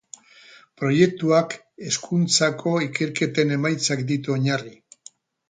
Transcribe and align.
Proiektuak 0.81 1.53
hezkuntzako 1.89 2.73
ikerketen 2.87 3.55
emaitzak 3.59 4.03
ditu 4.15 4.37
oinarri. 4.39 4.77